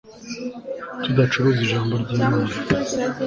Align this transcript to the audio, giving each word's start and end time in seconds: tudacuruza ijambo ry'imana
tudacuruza 1.03 1.59
ijambo 1.65 1.93
ry'imana 2.09 2.53